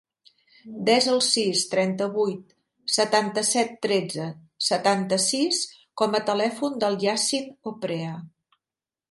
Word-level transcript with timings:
Desa 0.85 1.09
el 1.15 1.19
sis, 1.25 1.59
trenta-vuit, 1.73 2.55
setanta-set, 2.95 3.75
tretze, 3.87 4.27
setanta-sis 4.69 5.61
com 6.03 6.19
a 6.19 6.25
telèfon 6.33 6.83
del 6.87 6.99
Yassin 7.07 7.55
Oprea. 7.75 8.19